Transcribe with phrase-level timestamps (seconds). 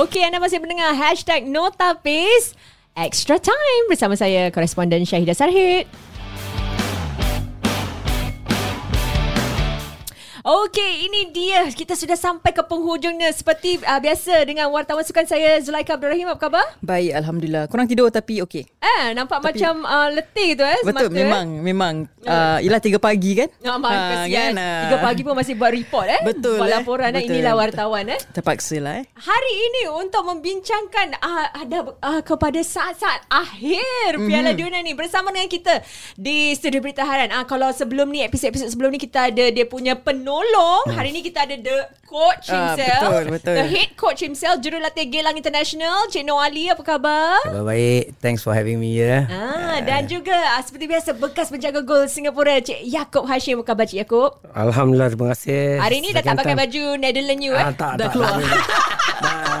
[0.00, 2.56] Okey, anda masih mendengar hashtag Notapis
[2.96, 5.84] Extra Time bersama saya, koresponden Syahidah Sarhid.
[10.40, 11.68] Okey, ini dia.
[11.68, 13.28] Kita sudah sampai ke penghujungnya.
[13.28, 16.32] Seperti uh, biasa dengan wartawan sukan saya, Zulaika Abdul Rahim.
[16.32, 16.64] Apa khabar?
[16.80, 17.68] Baik, Alhamdulillah.
[17.68, 18.64] Kurang tidur tapi okey.
[18.80, 20.80] Eh, nampak tapi, macam uh, letih tu eh.
[20.80, 21.46] Betul, semata, memang.
[21.60, 21.60] Eh?
[21.60, 21.94] Memang.
[22.24, 23.48] Uh, ialah tiga pagi kan?
[23.68, 23.92] Oh, ha,
[24.24, 24.56] kesian.
[24.56, 24.82] Kan?
[24.88, 26.20] Tiga pagi pun masih buat report eh.
[26.24, 26.56] Betul.
[26.56, 26.74] Buat eh?
[26.80, 27.22] laporan eh.
[27.28, 28.20] Inilah wartawan eh.
[28.32, 29.04] Terpaksa lah eh.
[29.12, 34.28] Hari ini untuk membincangkan uh, ada uh, kepada saat-saat akhir mm-hmm.
[34.28, 35.84] Piala Dunia ni bersama dengan kita
[36.16, 37.28] di Studio Berita Harian.
[37.28, 40.82] Uh, kalau sebelum ni, episod-episod sebelum ni kita ada dia punya penuh penolong.
[40.86, 40.94] Hmm.
[40.94, 43.02] Hari ni kita ada the coach ah, himself.
[43.02, 43.56] Uh, betul, betul.
[43.58, 46.70] The head coach himself, jurulatih Gelang International, Cik Noor Ali.
[46.70, 47.42] Apa khabar?
[47.42, 48.14] Khabar baik.
[48.22, 49.26] Thanks for having me here.
[49.26, 49.76] Ah, uh.
[49.82, 53.58] Dan juga uh, seperti biasa, bekas penjaga gol Singapura, Cik Yaakob Hashim.
[53.58, 54.38] Apa khabar Cik Yaakob?
[54.54, 55.82] Alhamdulillah, terima kasih.
[55.82, 57.64] Hari ni dah tak pakai baju Netherlands you eh?
[57.74, 58.38] tak, dah tak, keluar.
[59.24, 59.58] dah,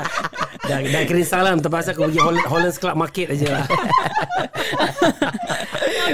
[0.70, 3.66] dah, dah kirim salam terpaksa aku pergi Holland, Hollands Club Market aja lah.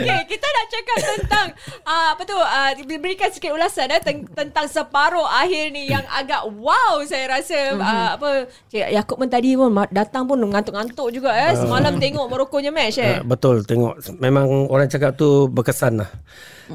[0.02, 1.47] okay, kita nak cakap tentang
[1.86, 4.02] uh, apa tu uh, berikan sikit ulasan eh,
[4.34, 7.83] tentang separuh akhir ni yang agak wow saya rasa mm-hmm.
[7.83, 8.28] uh, apa
[8.72, 12.98] Cik Yaakob pun tadi pun datang pun ngantuk-ngantuk juga eh semalam uh, tengok Morocco-nya match
[13.00, 13.20] eh.
[13.20, 16.11] Uh, betul tengok memang orang cakap tu berkesan lah.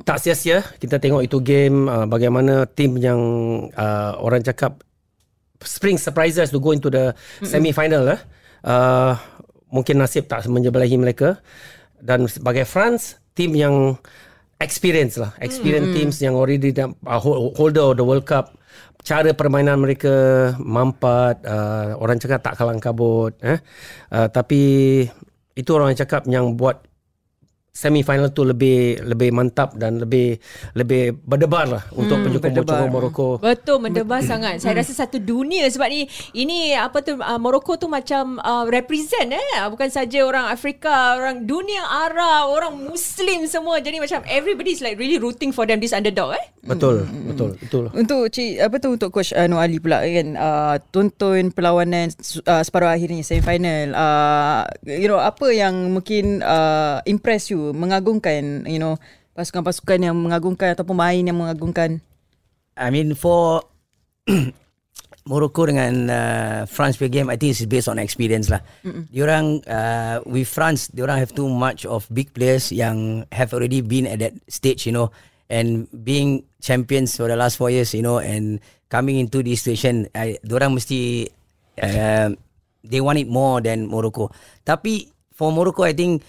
[0.07, 3.19] Tak sia-sia kita tengok itu game uh, bagaimana tim yang
[3.75, 4.79] uh, orang cakap
[5.61, 7.47] spring surprises to go into the mm-hmm.
[7.47, 8.19] semi final lah.
[8.61, 9.17] Uh,
[9.71, 11.39] mungkin nasib tak menjebelahi mereka
[12.01, 13.95] dan sebagai France tim yang
[14.61, 15.31] experience lah.
[15.41, 15.95] Experience mm.
[15.95, 17.21] teams yang already uh,
[17.55, 18.57] holder of the World Cup.
[19.01, 20.13] Cara permainan mereka
[20.61, 23.57] mampat uh, orang cakap tak kalang kabut eh?
[24.13, 24.61] Uh, tapi
[25.57, 26.85] itu orang cakap yang buat
[27.71, 30.35] semi final tu lebih lebih mantap dan lebih
[30.75, 33.27] lebih berdebar lah untuk hmm, penyokong-penyokong Morocco.
[33.39, 34.59] Betul mendebar sangat.
[34.59, 36.03] Saya rasa satu dunia sebab ni
[36.35, 41.47] ini apa tu uh, Morocco tu macam uh, represent eh bukan saja orang Afrika, orang
[41.47, 43.79] dunia Arab, orang Muslim semua.
[43.79, 46.43] Jadi macam everybody is like really rooting for them this underdog eh.
[46.67, 47.31] Betul, hmm.
[47.31, 47.83] betul, betul.
[47.95, 52.11] Untuk cik apa tu untuk coach uh, Noor Ali pula kan uh, tonton perlawanan
[52.45, 53.95] uh, separuh akhir ni semi final.
[53.95, 58.97] Uh, you know apa yang mungkin uh, impress you mengagungkan you know
[59.37, 62.01] pasukan-pasukan yang mengagungkan atau pemain yang mengagungkan
[62.75, 63.61] I mean for
[65.29, 68.65] Morocco dengan uh, France play game I think it's based on experience lah.
[68.81, 69.05] Mm-mm.
[69.13, 74.09] Diorang uh, with France diorang have too much of big players yang have already been
[74.09, 75.13] at that stage you know
[75.45, 78.57] and being champions for the last four years you know and
[78.89, 81.29] coming into this situation I, diorang mesti
[81.77, 82.33] uh,
[82.81, 84.33] they want it more than Morocco.
[84.65, 85.05] Tapi
[85.37, 86.25] for Morocco I think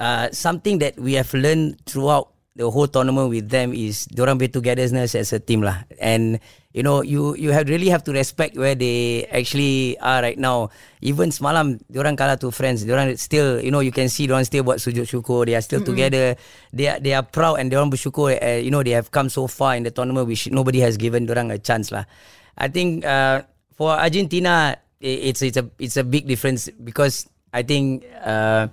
[0.00, 4.46] uh, something that we have learned throughout the whole tournament with them is orang be
[4.46, 5.82] togetherness as a team lah.
[5.98, 6.38] And
[6.74, 10.70] you know, you you have really have to respect where they actually are right now.
[11.02, 12.86] Even semalam, orang kalah to friends.
[12.86, 15.46] Orang still, you know, you can see orang still buat sujud syukur.
[15.46, 15.94] They are still mm-hmm.
[15.94, 16.26] together.
[16.70, 18.38] They are they are proud and orang bersyukur.
[18.38, 21.26] Uh, you know, they have come so far in the tournament which nobody has given
[21.26, 22.06] orang a chance lah.
[22.54, 23.42] I think uh,
[23.74, 28.06] for Argentina, it's it's a it's a big difference because I think.
[28.22, 28.70] Uh,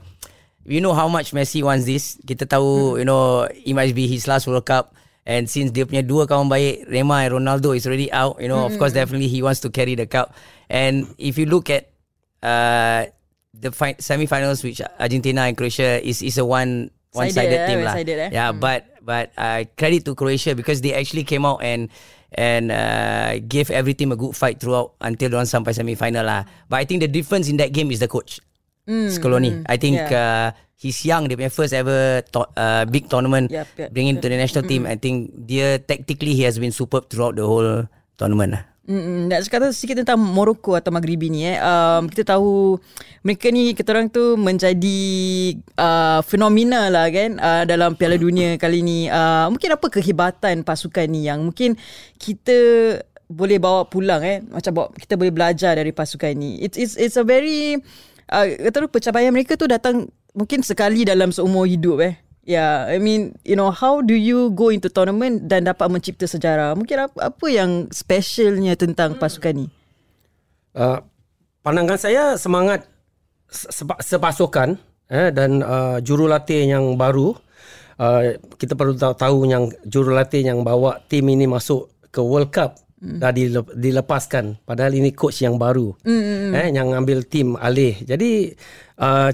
[0.65, 2.17] we know how much Messi wants this.
[2.25, 2.97] Kita tahu, hmm.
[2.99, 4.93] you know, it might be his last World Cup.
[5.21, 8.65] And since dia punya dua kawan baik, Rema and Ronaldo is already out, you know,
[8.65, 8.73] mm-hmm.
[8.73, 9.05] of course, hmm.
[9.05, 10.33] definitely he wants to carry the cup.
[10.65, 11.93] And if you look at
[12.41, 13.05] uh,
[13.53, 17.95] the fi- semi-finals, which Argentina and Croatia is is a one one-sided eh, team lah.
[18.01, 18.29] Eh?
[18.33, 18.59] Yeah, mm.
[18.59, 21.93] but but uh, credit to Croatia because they actually came out and
[22.33, 26.49] and uh, gave every team a good fight throughout until they sampai semi-final lah.
[26.65, 28.41] But I think the difference in that game is the coach
[28.87, 29.51] mm, Skoloni.
[29.51, 30.09] Mm, I think yeah.
[30.13, 30.47] uh,
[30.77, 31.29] he's young.
[31.29, 33.49] Dia punya first ever to- uh, big tournament.
[33.51, 34.71] Yep, yep, bring him to the national mm.
[34.71, 34.81] team.
[34.89, 37.85] I think dia tactically he has been superb throughout the whole
[38.17, 38.57] tournament.
[38.81, 41.61] Hmm, nak cakap sikit tentang Morocco atau Maghribi ni eh.
[41.61, 42.81] Um, kita tahu
[43.21, 44.99] mereka ni kita orang tu menjadi
[45.77, 49.05] uh, fenomena lah kan uh, dalam Piala Dunia kali ni.
[49.05, 51.77] Uh, mungkin apa kehebatan pasukan ni yang mungkin
[52.17, 52.57] kita
[53.31, 56.59] boleh bawa pulang eh macam bawa, kita boleh belajar dari pasukan ni.
[56.59, 57.77] It's it's it's a very
[58.31, 62.15] uh, kata pencapaian mereka tu datang mungkin sekali dalam seumur hidup eh.
[62.41, 66.73] Yeah, I mean, you know, how do you go into tournament dan dapat mencipta sejarah?
[66.73, 69.67] Mungkin apa, apa yang specialnya tentang pasukan ni?
[70.73, 71.05] Uh,
[71.61, 72.89] pandangan saya semangat
[74.01, 74.73] sepasukan
[75.13, 77.37] eh, dan uh, jurulatih yang baru.
[78.01, 82.81] Uh, kita perlu tahu, tahu yang jurulatih yang bawa tim ini masuk ke World Cup
[83.01, 83.17] mm.
[83.19, 83.31] dah
[83.75, 86.53] dilepaskan padahal ini coach yang baru mm.
[86.53, 88.53] eh yang ambil tim alih jadi
[89.01, 89.33] uh,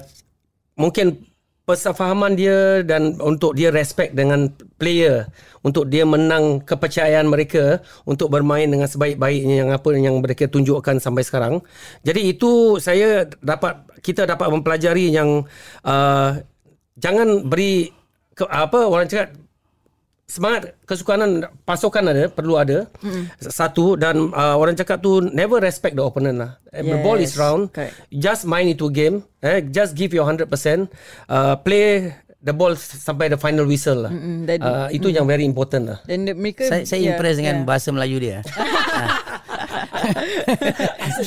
[0.74, 1.28] mungkin
[1.68, 4.48] persefahaman dia dan untuk dia respect dengan
[4.80, 5.28] player
[5.60, 11.20] untuk dia menang kepercayaan mereka untuk bermain dengan sebaik-baiknya yang apa yang mereka tunjukkan sampai
[11.28, 11.60] sekarang.
[12.08, 15.44] Jadi itu saya dapat kita dapat mempelajari yang
[15.84, 16.30] uh,
[16.96, 17.92] jangan beri
[18.32, 19.34] ke, apa orang cakap
[20.28, 23.40] semangat kesukanan pasukan ada perlu ada mm.
[23.48, 26.84] satu dan uh, orang cakap tu never respect the opponent lah yes.
[26.84, 27.96] the ball is round Correct.
[28.12, 30.44] just mind itu game eh just give your 100%
[31.32, 32.12] uh, play
[32.44, 35.98] the ball sampai the final whistle lah Mm-mm, that- uh, itu yang very important lah
[36.04, 37.66] Dan mereka Saya, saya yeah, impress dengan yeah.
[37.66, 38.38] bahasa Melayu dia.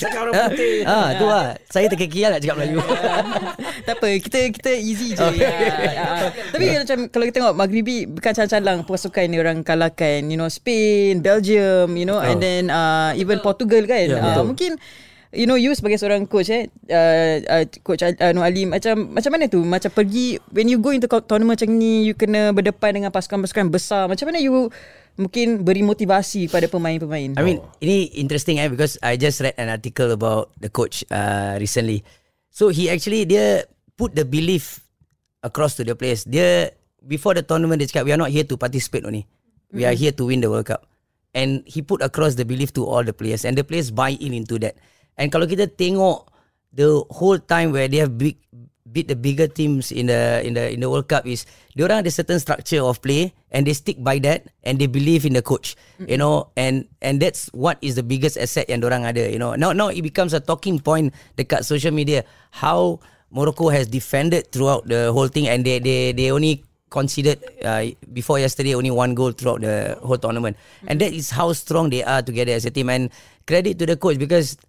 [0.01, 0.83] cakap orang putih.
[0.85, 1.55] Ah, tu lah.
[1.69, 2.79] Saya terkekial nak cakap Melayu.
[3.87, 5.27] tak apa kita kita easy je.
[5.37, 5.49] Ya,
[5.91, 6.05] ya.
[6.53, 11.23] tapi macam kalau kita tengok Maghribi bukan calang-calang pasukan ni orang kalahkan you know Spain
[11.23, 14.05] Belgium you know and then uh, even Portugal kan.
[14.11, 14.77] Ya, uh, mungkin
[15.31, 19.31] You know you sebagai seorang coach eh uh, uh, coach uh, Nur Ali macam macam
[19.31, 19.63] mana tu?
[19.63, 24.11] Macam pergi when you go into tournament macam ni you kena berdepan dengan pasukan-pasukan besar
[24.11, 24.67] macam mana you
[25.19, 29.67] mungkin beri motivasi pada pemain-pemain I mean, ini interesting eh because I just read an
[29.67, 32.03] article about the coach uh, recently.
[32.51, 34.83] So he actually dia put the belief
[35.43, 36.27] across to the players.
[36.27, 36.71] Dia
[37.03, 39.27] before the tournament dia cakap we are not here to participate only.
[39.71, 40.83] We are here to win the World Cup.
[41.31, 44.35] And he put across the belief to all the players and the players buy in
[44.35, 44.75] into that.
[45.15, 46.27] And kalau kita tengok
[46.75, 48.35] the whole time where they have big
[48.89, 51.45] beat the bigger teams in the in the in the World Cup is
[51.77, 55.23] they orang ada certain structure of play and they stick by that and they believe
[55.23, 55.77] in the coach
[56.09, 59.53] you know and and that's what is the biggest asset yang orang ada you know.
[59.53, 62.99] Now now it becomes a talking point dekat social media how
[63.31, 68.37] Morocco has defended throughout the whole thing and they they they only conceded uh, before
[68.37, 70.59] yesterday only one goal throughout the whole tournament.
[70.85, 72.91] And that is how strong they are together as a team.
[72.91, 73.09] And
[73.47, 74.59] credit to the coach because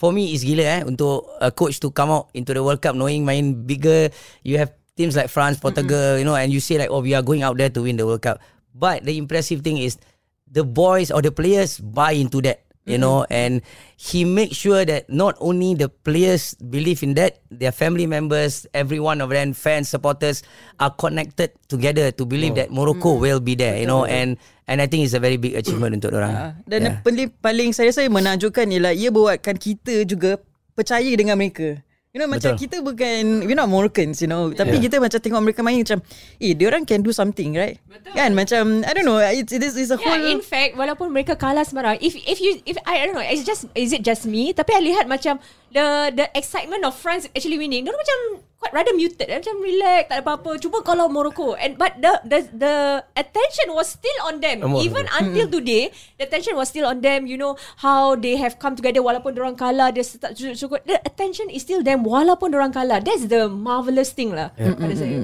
[0.00, 2.96] for me is gila eh untuk a coach to come out into the World Cup
[2.96, 4.08] knowing main bigger.
[4.40, 7.20] You have teams like France, Portugal, you know and you say like oh we are
[7.20, 8.40] going out there to win the World Cup.
[8.72, 10.00] But the impressive thing is
[10.48, 13.60] the boys or the players buy into that, you know and
[13.96, 18.98] he makes sure that not only the players believe in that, their family members, every
[18.98, 20.42] one of them fans, supporters
[20.80, 24.40] are connected together to believe that Morocco will be there, you know and
[24.70, 26.32] and I think it's a very big achievement untuk orang.
[26.32, 26.96] Ah, Dan yeah.
[27.02, 30.38] paling, paling saya saya menakjubkan ialah ia buatkan kita juga
[30.78, 31.82] percaya dengan mereka.
[32.10, 32.66] You know macam Betul.
[32.66, 36.02] kita bukan we're not Moroccans you know tapi kita macam tengok mereka main macam
[36.42, 37.78] eh dia orang can do something right?
[37.86, 38.18] Betul.
[38.18, 41.14] Kan macam I don't know it's it is it's a whole Yeah, in fact walaupun
[41.14, 44.02] mereka kalah sembarang if if you if I, I don't know it's just is it
[44.02, 45.38] just me tapi I lihat macam
[45.70, 48.18] the the excitement of France actually winning dia orang macam
[48.60, 49.24] quite rather muted.
[49.24, 50.50] Eh, macam relax tak ada apa-apa.
[50.60, 51.56] Cuba kalau Morocco.
[51.56, 52.74] And but the the the
[53.16, 54.60] attention was still on them.
[54.60, 54.84] Morocco.
[54.84, 55.88] even until today
[56.20, 57.24] the attention was still on them.
[57.24, 61.48] You know how they have come together walaupun orang kalah dia start cukup the attention
[61.48, 63.00] is still them walaupun orang kalah.
[63.00, 64.52] That's the marvelous thing lah.
[64.54, 65.16] Pada saya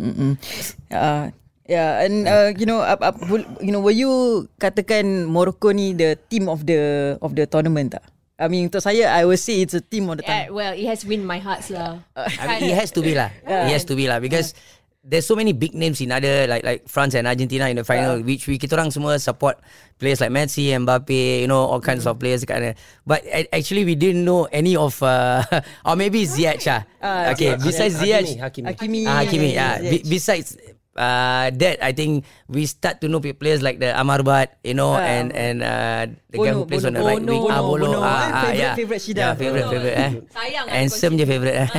[0.96, 1.24] uh,
[1.66, 3.18] Yeah, and uh, you know, up, up,
[3.58, 8.06] you know, were you katakan Morocco ni the team of the of the tournament tak?
[8.36, 10.54] I mean, untuk saya, I would say it's a team of the Yeah, tournament.
[10.54, 12.04] well, it has win my hearts lah.
[12.16, 13.32] I mean, it has to be lah.
[13.48, 14.52] It has to be lah because
[15.06, 18.20] there's so many big names in other like like France and Argentina in the final,
[18.20, 19.56] which we kita orang semua support
[19.96, 22.72] players like Messi, Mbappe, you know all kinds of players kind of.
[23.08, 23.24] But
[23.56, 25.40] actually, we didn't know any of uh,
[25.88, 26.66] or maybe Ziyech.
[26.68, 26.84] ah.
[27.00, 28.66] Ah, okay, Hakimi, besides Ziyech, Hakimi.
[28.68, 29.00] Hakimi.
[29.08, 29.48] Ah, Hakimi.
[29.56, 29.78] Yeah.
[29.80, 29.90] Ziyech.
[29.96, 30.48] Be- besides
[30.96, 35.04] uh, that, I think we start to know players like the Amarbat, you know, Ah.
[35.06, 36.02] and and uh,
[36.32, 38.06] the guy Bono, who plays on the Bono, right wing, Bono, ah, Bono, Bono, ah,
[38.06, 38.74] eh, ah, favourite- yeah.
[38.74, 39.22] favourite Shida.
[39.22, 39.74] Yeah, favorite, Bono.
[39.76, 39.96] favorite.
[39.96, 40.10] Eh.
[40.32, 41.56] Sayang Handsome kau je favorite.
[41.56, 41.68] Eh.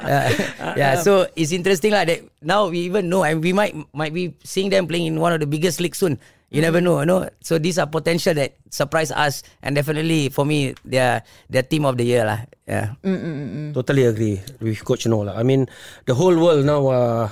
[0.00, 0.28] Uh,
[0.80, 4.32] yeah, so it's interesting lah that now we even know and we might might be
[4.42, 6.16] seeing them playing in one of the biggest leagues soon.
[6.50, 7.30] You never know, you know.
[7.46, 11.94] So these are potential that surprise us, and definitely for me, they're they're team of
[11.94, 12.42] the year lah.
[12.66, 12.98] Yeah.
[13.06, 15.38] Mm, mm, mm, totally agree with Coach Nola.
[15.38, 15.70] I mean,
[16.10, 17.30] the whole world now uh,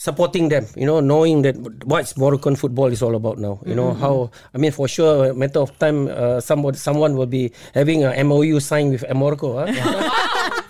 [0.00, 0.64] supporting them.
[0.72, 3.60] You know, knowing that what Moroccan football is all about now.
[3.68, 4.32] You know how.
[4.52, 8.16] I mean, for sure, a matter of time, uh, someone someone will be having a
[8.24, 9.60] MOU signed with uh, Morocco.
[9.60, 9.68] Huh?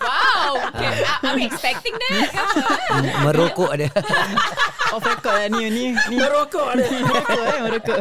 [0.07, 0.87] Wow, okay.
[0.87, 1.03] Uh.
[1.03, 3.23] I- I'm expecting that.
[3.27, 3.87] Morocco ada.
[4.93, 6.15] Off record lah ni ni ni.
[6.15, 6.83] Morocco ada.
[6.83, 7.95] Morocco eh Morocco.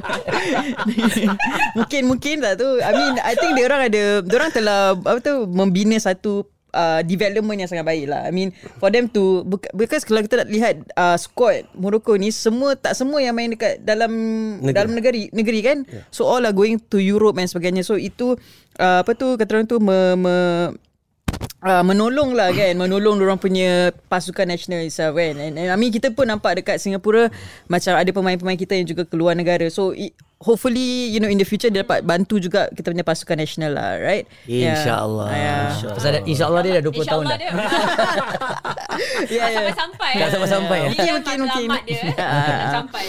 [1.78, 2.68] mungkin mungkin tak tu.
[2.78, 7.00] I mean I think dia orang ada dia orang telah apa tu membina satu uh,
[7.02, 8.28] development yang sangat baik lah.
[8.28, 9.42] I mean for them to
[9.74, 13.80] because kalau kita nak lihat uh, squad Morocco ni semua tak semua yang main dekat
[13.82, 14.12] dalam
[14.60, 14.74] Negeri.
[14.76, 15.78] dalam negeri negeri kan.
[16.12, 17.82] So all are going to Europe and sebagainya.
[17.82, 18.36] So itu
[18.78, 20.36] uh, apa tu kata orang tu me, me
[21.62, 22.74] uh, menolong lah kan.
[22.78, 25.36] Menolong orang punya pasukan nasional itself kan.
[25.38, 27.28] And, and I mean kita pun nampak dekat Singapura
[27.66, 29.66] macam ada pemain-pemain kita yang juga keluar negara.
[29.72, 33.36] So it, hopefully you know in the future dia dapat bantu juga kita punya pasukan
[33.36, 34.28] nasional lah, right?
[34.44, 35.28] InsyaAllah.
[35.32, 35.64] Yeah.
[35.96, 37.38] Pasal dah- InsyaAllah dia dah 20 tahun InsyaAllah dah.
[37.40, 37.50] dia.
[39.26, 39.48] Yeah, yeah.
[39.56, 40.10] Sampai-sampai.
[40.16, 40.88] Dah sampai-sampai, ya?
[40.92, 41.68] Ini yang Mungkin, mungkin.
[41.88, 42.00] dia.
[42.04, 42.14] eh.
[42.20, 42.70] Ah.
[42.76, 43.06] Sampai.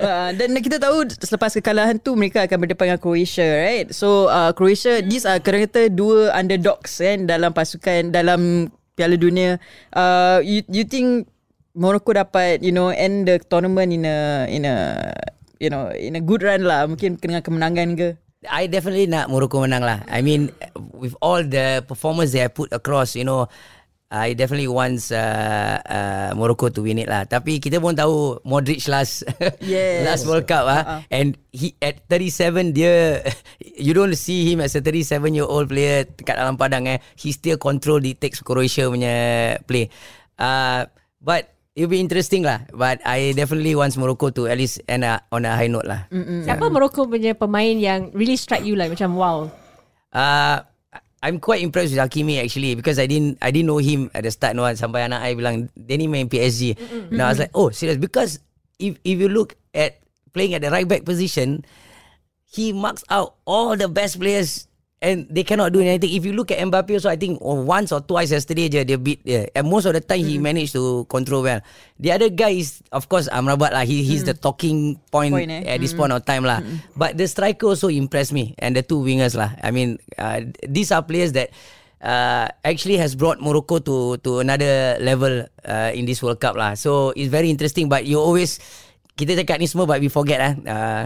[0.00, 4.50] Uh, dan kita tahu selepas kekalahan tu mereka akan berdepan dengan Croatia right so uh,
[4.52, 9.56] Croatia these are kata dua underdogs kan dalam pasukan dalam Piala Dunia
[9.92, 11.28] uh, you you think
[11.72, 14.18] Morocco dapat you know end the tournament in a
[14.48, 14.76] in a
[15.60, 18.08] you know in a good run lah mungkin dengan kemenangan ke
[18.48, 20.00] I definitely nak Morocco menang lah.
[20.08, 20.48] I mean,
[20.96, 23.52] with all the performance they have put across, you know,
[24.08, 27.28] I definitely want uh, uh, Morocco to win it lah.
[27.28, 29.28] Tapi kita pun tahu Modric last
[29.60, 30.08] Yes.
[30.08, 31.00] last World Cup ah, Uh-uh.
[31.12, 33.20] and he at 37 dia
[33.60, 36.96] you don't see him as a 37 year old player kat dalam padang eh.
[37.20, 39.12] He still control the takes Croatia punya
[39.68, 39.92] play.
[40.40, 40.88] Uh,
[41.20, 42.68] but it'll be interesting lah.
[42.76, 46.04] But I definitely want Morocco to at least end uh, on a high note lah.
[46.12, 49.48] Siapa Morocco punya pemain yang really strike you like macam wow?
[50.12, 50.60] Uh,
[51.24, 54.32] I'm quite impressed with Hakimi actually because I didn't I didn't know him at the
[54.32, 56.76] start no sampai anak I bilang Danny main PSG.
[57.12, 58.40] Now I was like oh serious because
[58.76, 60.00] if if you look at
[60.32, 61.64] playing at the right back position
[62.48, 64.69] he marks out all the best players
[65.00, 66.12] and they cannot do anything.
[66.12, 69.00] If you look at Mbappe also I think oh, once or twice yesterday je dia
[69.00, 69.48] beat dia.
[69.56, 71.64] And most of the time he managed to control well.
[71.96, 73.84] The other guy is of course Amrabat lah.
[73.88, 75.64] He he's the talking point, Point, eh?
[75.64, 76.60] at this point of time lah.
[76.94, 79.56] But the striker also impressed me and the two wingers lah.
[79.64, 81.48] I mean uh, these are players that
[82.04, 86.76] uh, actually has brought Morocco to to another level uh, in this World Cup lah.
[86.76, 87.88] So it's very interesting.
[87.88, 88.60] But you always
[89.16, 90.52] kita cakap ni semua but we forget ah.
[90.60, 91.04] Uh,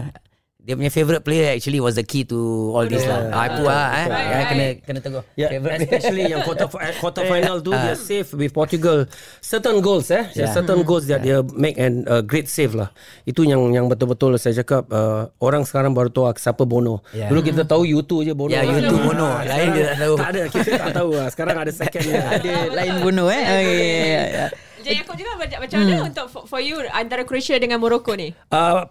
[0.65, 2.33] dia punya favourite player actually was the key to
[2.73, 3.29] all this lah.
[3.29, 4.07] Ah, itu lah eh.
[4.07, 5.23] Right, Yang kena kena tegur.
[5.35, 5.85] Yeah, Favourite player.
[5.93, 9.05] especially yang quarter fi- quarter final tu dia save with Portugal
[9.39, 10.43] certain goals eh yeah.
[10.43, 10.49] Yeah.
[10.51, 12.89] certain goals that dia make and uh, great save lah
[13.23, 17.29] itu yang yang betul-betul saya cakap uh, orang sekarang baru tahu siapa Bono Yeah.
[17.29, 19.37] dulu kita tahu U2 je Bono Ya, U2 Bono.
[19.37, 20.13] Lain dia tak tahu.
[20.17, 23.61] tak ada kita tak tahu lah sekarang ada second ni ada lain bunuh eh okay,
[23.61, 24.49] yeah, yeah, yeah.
[24.85, 28.37] Jadi aku juga macam, mana untuk for, for you antara Croatia dengan Morocco ni?
[28.49, 28.85] uh,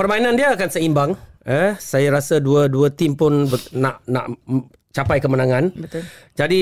[0.00, 1.12] permainan dia akan seimbang.
[1.44, 4.32] Eh saya rasa dua-dua tim pun ber- nak nak
[4.96, 5.68] capai kemenangan.
[5.76, 6.08] Betul.
[6.32, 6.60] jadi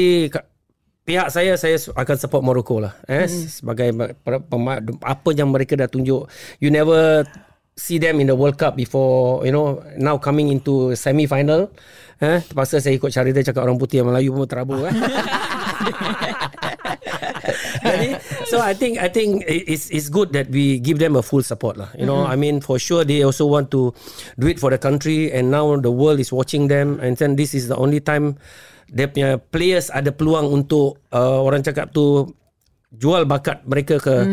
[1.07, 2.99] pihak saya saya akan support Morocco lah.
[3.07, 6.27] Eh sebagai per- pema- apa yang mereka dah tunjuk.
[6.59, 7.23] You never
[7.79, 11.71] see them in the World Cup before you know now coming into semi final
[12.19, 14.91] eh terpaksa saya ikut cara dia cakap orang putih yang Melayu pun terabur eh
[17.85, 18.19] Jadi,
[18.51, 21.79] so I think I think it's it's good that we give them a full support
[21.79, 21.91] lah.
[21.95, 23.95] You know, I mean for sure they also want to
[24.39, 27.55] do it for the country and now the world is watching them and then this
[27.55, 28.39] is the only time
[28.89, 32.25] dia punya players ada peluang untuk uh, orang cakap tu
[32.89, 34.25] jual bakat mereka ke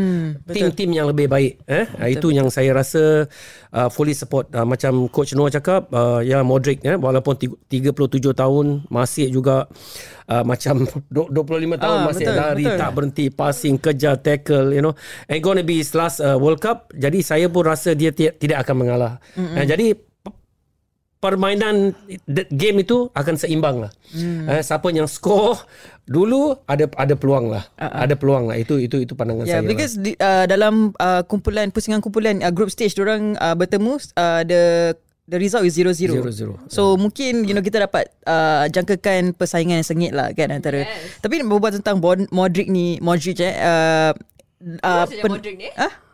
[0.47, 1.83] tim-tim yang lebih baik eh?
[1.85, 3.27] Betul, itu yang saya rasa
[3.69, 6.95] uh, fully support uh, macam coach Noah cakap uh, ya Modric eh?
[6.95, 7.91] Walaupun ti- 37
[8.31, 9.67] tahun masih juga
[10.31, 12.79] uh, macam du- 25 tahun Ah, masih betul, lari betul.
[12.79, 14.95] tak berhenti passing kejar tackle you know.
[15.27, 16.95] And gonna be his last uh, World Cup.
[16.95, 19.19] Jadi saya pun rasa dia ti- tidak akan mengalah.
[19.35, 20.04] Uh, jadi p-
[21.25, 21.97] permainan
[22.53, 23.91] game itu akan seimbang lah.
[24.13, 24.45] Hmm.
[24.45, 25.57] Eh, siapa yang score
[26.05, 27.65] dulu ada ada peluang lah.
[27.81, 28.05] Uh-uh.
[28.05, 28.61] Ada peluang lah.
[28.61, 29.69] Itu itu itu pandangan Yeah, saya.
[29.69, 30.03] because lah.
[30.05, 34.93] di, uh, dalam uh, kumpulan pusingan kumpulan uh, group stage orang uh, bertemu uh, the
[35.25, 36.21] the result is 0-0.
[36.21, 36.69] 0-0.
[36.69, 37.01] So yeah.
[37.01, 40.85] mungkin you know kita dapat uh, jangkakan persaingan yang sengit lah kan antara.
[40.85, 41.25] Yes.
[41.25, 41.97] Tapi berbual tentang
[42.29, 44.13] Modric ni, Modric eh uh,
[44.85, 45.73] uh, saja Modric ni.
[45.73, 46.04] Ah?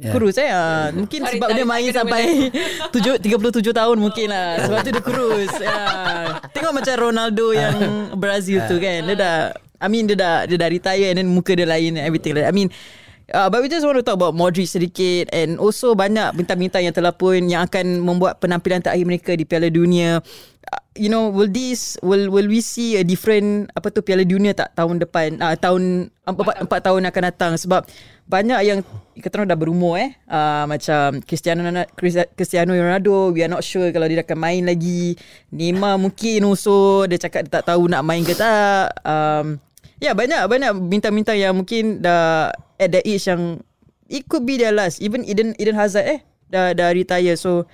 [0.00, 0.16] Yeah.
[0.16, 0.48] Kurus eh?
[0.48, 2.48] Uh, Mungkin Tarik- sebab dia main sampai
[2.96, 4.64] tujuh- 37 tahun mungkin lah.
[4.64, 5.52] Sebab tu dia kurus.
[5.60, 7.76] Uh, Tengok macam Ronaldo yang
[8.16, 9.04] Brazil tu kan.
[9.04, 9.36] Dia dah
[9.76, 12.44] I mean dia dah Dia dah retire And then muka dia lain and Everything like
[12.44, 12.52] that.
[12.52, 12.72] I mean
[13.30, 16.90] Uh, but we just want to talk about Modric sedikit and also banyak bintang-bintang yang
[16.90, 20.18] telah pun yang akan membuat penampilan terakhir mereka di Piala Dunia.
[20.98, 24.76] You know, will this will will we see a different apa tu Piala Dunia tak
[24.76, 27.52] tahun depan uh, tahun empat, empat tahun akan datang?
[27.56, 27.88] Sebab
[28.28, 28.78] banyak yang
[29.16, 30.12] kata orang dah berumur eh.
[30.28, 31.64] Uh, macam Cristiano
[32.36, 35.16] Cristiano Ronaldo we are not sure kalau dia akan main lagi.
[35.54, 38.92] Neymar mungkin also dia cakap dia tak tahu nak main ke tak.
[39.00, 39.56] Um,
[39.96, 43.62] ya yeah, banyak banyak bintang-bintang yang mungkin dah at the age yang
[44.10, 45.00] it could be their last.
[45.00, 47.38] Even Eden Eden Hazard eh dah dah retire.
[47.38, 47.64] So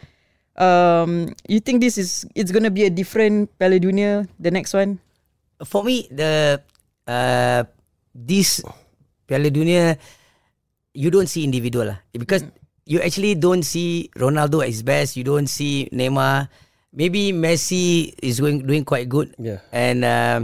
[0.57, 5.01] um you think this is it's gonna be a different Piala Dunia the next one
[5.65, 6.61] For me, the
[7.09, 7.65] uh,
[8.13, 8.61] this
[9.25, 9.97] Piala Dunia,
[10.93, 12.45] you don't see individual lah because
[12.85, 15.17] you actually don't see Ronaldo at his best.
[15.17, 16.53] You don't see Neymar.
[16.93, 19.33] Maybe Messi is going doing quite good.
[19.41, 19.65] Yeah.
[19.73, 20.41] And um,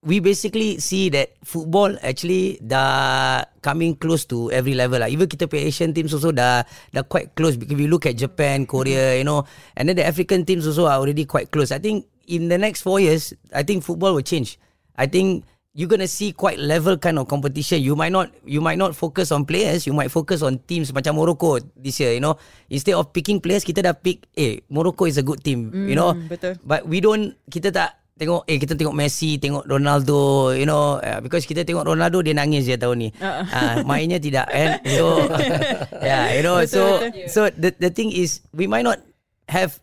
[0.00, 5.08] we basically see that football actually dah coming close to every level lah.
[5.12, 7.60] Even kita play Asian teams also dah dah quite close.
[7.60, 9.44] If you look at Japan, Korea, you know,
[9.76, 11.68] and then the African teams also are already quite close.
[11.68, 14.56] I think in the next four years, I think football will change.
[14.96, 15.44] I think
[15.76, 17.84] you're gonna see quite level kind of competition.
[17.84, 21.20] You might not you might not focus on players, you might focus on teams macam
[21.20, 22.40] Morocco this year, you know.
[22.72, 26.16] Instead of picking players, kita dah pick eh Morocco is a good team, you know.
[26.16, 26.56] betul.
[26.64, 31.24] But we don't kita tak tengok eh kita tengok Messi, tengok Ronaldo, you know, uh,
[31.24, 33.08] because kita tengok Ronaldo dia nangis je tahun ni.
[33.16, 34.84] Uh, uh mainnya tidak kan.
[34.84, 35.24] So
[36.04, 37.00] yeah, you know, so
[37.32, 39.00] so the the thing is we might not
[39.48, 39.80] have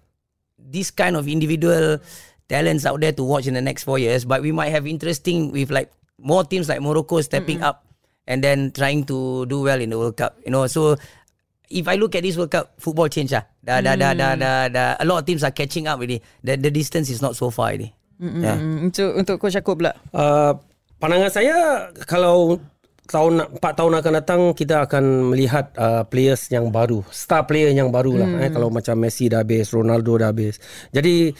[0.61, 1.97] this kind of individual
[2.45, 5.49] talents out there to watch in the next four years, but we might have interesting
[5.49, 5.89] with like
[6.21, 7.73] more teams like Morocco stepping mm-hmm.
[7.73, 7.89] up
[8.29, 10.37] and then trying to do well in the World Cup.
[10.45, 10.95] You know, so
[11.69, 13.43] if I look at this World Cup, football change lah.
[13.63, 14.95] Da, da, da, da, da, da.
[14.99, 16.21] A lot of teams are catching up already.
[16.43, 17.93] The, the distance is not so far already.
[18.17, 18.57] Yeah.
[18.89, 19.93] Untuk untuk coach Yaakob pula.
[20.09, 20.57] Uh,
[20.97, 22.57] pandangan saya kalau
[23.07, 27.87] tahun 4 tahun akan datang kita akan melihat uh, players yang baru, star player yang
[27.87, 30.59] baru lah eh kalau macam Messi dah habis, Ronaldo dah habis.
[30.91, 31.31] Jadi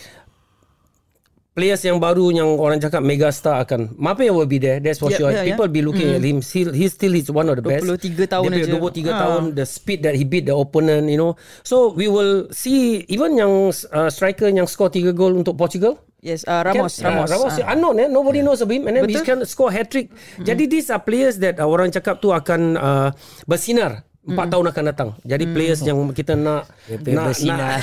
[1.58, 5.10] players yang baru yang orang cakap mega star akan Mbappe will be there that's for
[5.10, 5.32] Yeah, sure.
[5.34, 5.58] yeah, yeah.
[5.58, 6.46] people be looking at him.
[6.46, 7.82] Still he still is one of the best.
[7.90, 8.78] 23 tahun Dia aja.
[8.78, 9.18] punya 23 Ha.
[9.18, 11.34] tahun the speed that he beat the opponent you know.
[11.66, 15.98] So we will see even yang uh, striker yang score 3 gol untuk Portugal.
[16.18, 17.30] Yes, uh, Ramos, Can, Ramos.
[17.30, 17.74] Uh, Ramos Ah.
[17.74, 18.08] unknown eh?
[18.08, 18.86] Nobody knows of him.
[18.86, 19.26] And then he Betul.
[19.26, 23.10] can score hat trick jadi these are players that uh, orang cakap tu akan uh,
[23.46, 25.10] bersinar Empat tahun akan datang.
[25.24, 27.80] Jadi players yang kita nak Dia nak, bersinar.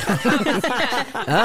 [1.33, 1.45] ha?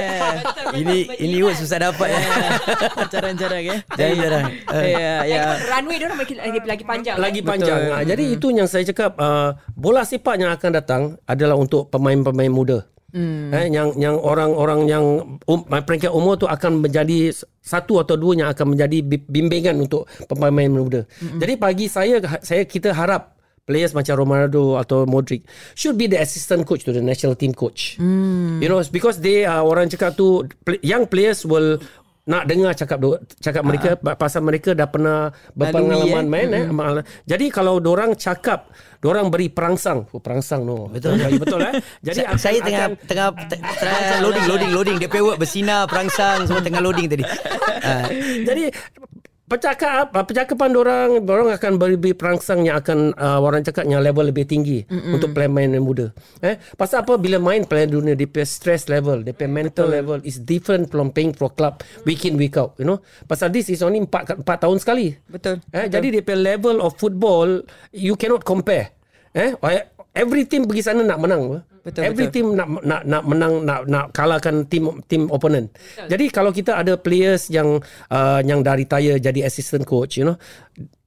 [0.80, 2.20] ini ini word susah dapat ya.
[3.12, 3.80] Jarang-jarang eh.
[3.96, 4.44] Jarang-jarang.
[4.84, 5.42] Ya, ya.
[5.64, 7.16] Runway dia orang lagi, lagi, lagi panjang.
[7.16, 7.48] lagi kan?
[7.56, 7.80] panjang.
[7.88, 12.52] Ha, jadi itu yang saya cakap uh, bola sepak yang akan datang adalah untuk pemain-pemain
[12.52, 12.84] muda.
[13.16, 13.48] Hmm.
[13.48, 15.04] Eh, yang yang orang-orang yang
[15.48, 17.32] um, peringkat umur tu akan menjadi
[17.64, 21.08] satu atau dua yang akan menjadi bi- bimbingan untuk pemain muda.
[21.22, 21.40] Hmm.
[21.40, 23.35] Jadi bagi saya saya kita harap
[23.66, 25.44] players macam Ronaldo atau Modric
[25.74, 27.98] should be the assistant coach to the national team coach.
[27.98, 28.62] Hmm.
[28.62, 30.46] You know because they are orang cakap tu
[30.80, 31.82] young players will
[32.26, 32.98] nak dengar cakap
[33.38, 36.30] cakap mereka pasal mereka dah pernah berpengalaman eh.
[36.30, 36.64] main eh.
[36.66, 37.22] Mm-hmm.
[37.22, 38.74] Jadi kalau orang cakap
[39.06, 40.90] orang beri perangsang, oh, perangsang no.
[40.90, 41.78] Betul betul eh.
[42.02, 46.66] Jadi Jadi saya tengah tengah te- tengah loading loading loading dia word bersinar perangsang semua
[46.66, 47.22] tengah loading tadi.
[47.22, 48.10] Ha.
[48.50, 48.74] Jadi
[49.46, 54.42] percakap percakapan orang orang akan beri perangsang yang akan uh, orang cakap yang level lebih
[54.42, 55.14] tinggi mm-hmm.
[55.14, 56.10] untuk pemain yang muda.
[56.42, 60.18] Eh pasal apa bila main pelayan dunia dia punya stress level, dia punya mental level
[60.26, 62.98] is different from playing for club week in week out, you know.
[63.30, 65.14] Pasal this is only 4 4 tahun sekali.
[65.30, 65.62] Betul.
[65.70, 67.62] Eh jadi dia punya level of football
[67.94, 68.90] you cannot compare.
[69.30, 69.54] Eh
[70.16, 71.58] every team pergi sana nak menang apa?
[71.86, 72.34] Betul, Every betul.
[72.34, 75.70] team nak nak nak menang nak nak kalahkan tim tim opponent.
[76.10, 77.78] Jadi kalau kita ada players yang
[78.10, 80.34] uh, yang dah retire jadi assistant coach, you know,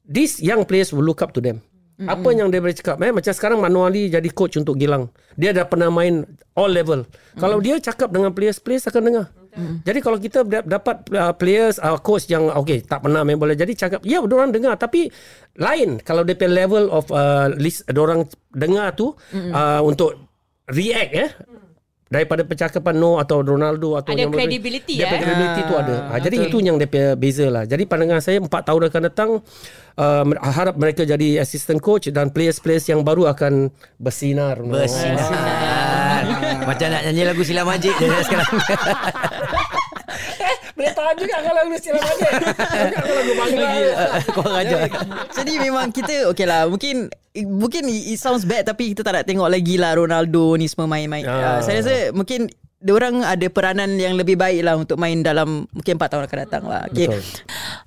[0.08, 1.60] these young players will look up to them.
[2.00, 2.15] Mm-hmm.
[2.15, 5.12] Apa yang dia boleh cakap eh macam sekarang Manuali jadi coach untuk Gilang.
[5.36, 6.24] Dia dah pernah main
[6.56, 7.04] all level.
[7.04, 7.39] Mm-hmm.
[7.43, 9.26] Kalau dia cakap dengan players, players akan dengar.
[9.50, 9.78] Mm-hmm.
[9.82, 13.58] Jadi kalau kita da- dapat uh, players uh, coach yang okay tak pernah main bola
[13.58, 15.10] jadi cakap ya orang dengar tapi
[15.58, 19.52] lain kalau dia punya level of uh, list orang dengar tu mm-hmm.
[19.52, 20.16] uh, untuk
[20.70, 21.30] react eh
[22.10, 25.10] daripada percakapan No atau Ronaldo atau Ada yang credibility, dia eh?
[25.14, 26.50] punya credibility tu ada ha, jadi betul.
[26.50, 29.30] itu yang dia punya beza lah jadi pandangan saya 4 tahun akan datang
[29.94, 33.70] uh, harap mereka jadi assistant coach dan players-players yang baru akan
[34.02, 34.74] bersinar No.
[34.74, 35.30] Bersinar.
[36.70, 38.54] Macam nak nyanyi lagu Sila Majid je sekarang.
[40.80, 42.28] boleh tahan juga kalau lagu silam aja
[42.88, 43.70] kalau lagu bangla
[44.32, 44.80] Kau ajar.
[45.34, 49.52] Jadi memang kita Okay lah Mungkin Mungkin it sounds bad Tapi kita tak nak tengok
[49.52, 51.60] lagi lah Ronaldo ni semua main-main Ah.
[51.60, 52.48] uh, Saya rasa Mungkin
[52.80, 56.63] Diorang ada peranan yang lebih baik lah Untuk main dalam Mungkin 4 tahun akan datang
[56.63, 57.12] lah okay.
[57.12, 57.24] Betul.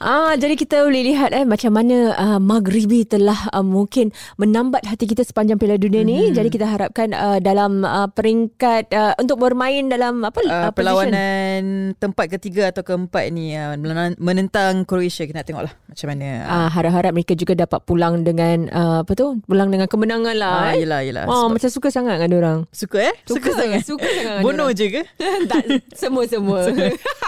[0.03, 5.07] Ah, jadi kita boleh lihat eh macam mana uh, Maghribi telah uh, mungkin menambat hati
[5.07, 6.35] kita sepanjang Piala Dunia ni.
[6.35, 11.95] Jadi kita harapkan uh, dalam uh, peringkat uh, untuk bermain dalam apa Uh, uh, perlawanan
[12.03, 13.79] tempat ketiga atau keempat ni uh,
[14.19, 16.29] menentang Croatia kita nak tengok lah macam mana.
[16.51, 19.39] Ah, harap-harap mereka juga dapat pulang dengan uh, apa tu?
[19.47, 20.51] Pulang dengan kemenangan lah.
[20.51, 20.83] Ah, eh.
[20.83, 21.25] yelah, yelah.
[21.31, 22.59] Oh, Sebab- macam suka sangat kan orang.
[22.75, 23.15] Suka eh?
[23.23, 23.87] Suka, sangat.
[23.87, 24.82] Suka sangat dengan Bono dorang.
[24.83, 25.03] Je ke?
[25.51, 25.63] tak,
[25.95, 26.67] semua-semua.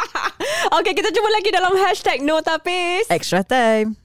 [0.79, 3.07] okay, kita jumpa lagi dalam hashtag No Tapis.
[3.09, 4.04] Extra time.